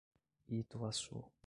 [0.57, 1.19] Ituaçu